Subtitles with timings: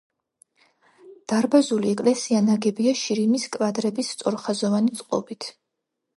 [1.33, 5.53] დარბაზული ეკლესია ნაგებია შირიმის კვადრების სწორხაზოვანი წყობით.